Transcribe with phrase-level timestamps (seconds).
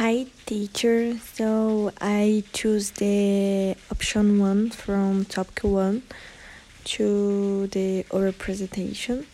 [0.00, 6.04] Hi teacher, so I choose the option one from topic one
[6.96, 9.26] to the oral presentation.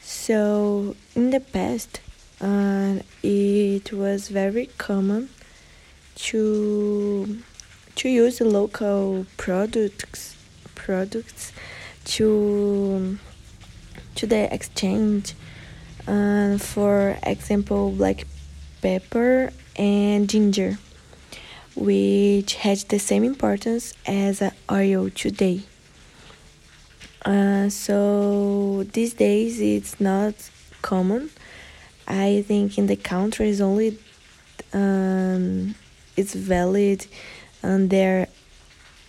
[0.00, 1.98] So in the past,
[2.40, 5.28] uh, it was very common
[6.26, 7.42] to
[7.96, 10.36] to use local products
[10.76, 11.52] products
[12.14, 13.18] to
[14.14, 15.34] to the exchange.
[16.06, 18.24] Uh, for example, black
[18.86, 20.78] pepper and ginger,
[21.74, 24.40] which has the same importance as
[24.70, 25.62] oil today.
[27.24, 30.34] Uh, so these days it's not
[30.82, 31.30] common.
[32.06, 33.98] I think in the country is only
[34.72, 35.74] um,
[36.16, 37.06] it's valid
[37.64, 38.28] on their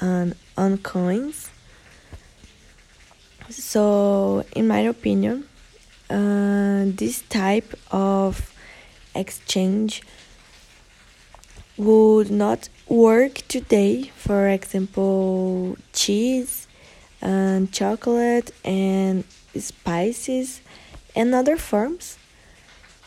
[0.00, 1.50] um, on coins.
[3.50, 5.46] So in my opinion,
[6.08, 8.54] uh, this type of
[9.18, 10.02] exchange
[11.76, 14.10] would not work today.
[14.16, 16.66] For example, cheese
[17.20, 19.24] and chocolate and
[19.56, 20.60] spices
[21.14, 22.18] and other forms.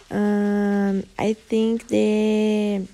[0.09, 2.87] Um, I think the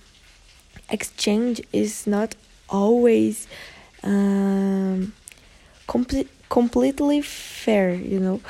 [0.89, 2.36] exchange is not
[2.70, 3.47] always
[4.03, 5.14] um,
[5.88, 8.42] complete, completely fair, you know.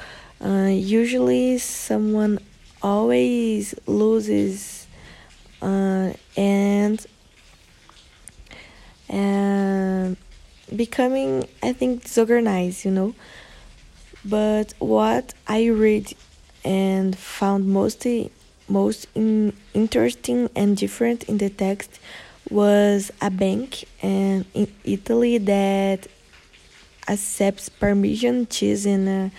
[0.44, 2.39] Uh, usually, someone
[2.81, 4.88] always loses,
[5.61, 7.06] uh, and
[9.09, 10.17] and
[10.75, 13.16] becoming I think disorganized, you know.
[14.25, 16.14] But what I read
[16.66, 18.31] and found mostly
[18.67, 22.00] most in, interesting and different in the text
[22.50, 26.08] was a bank and in Italy that
[27.08, 29.36] accepts Parmesan cheese and uh,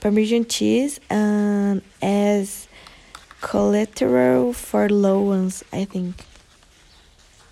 [0.00, 1.00] Parmesan cheese
[2.02, 2.68] as
[3.40, 6.24] collateral for loans, I think.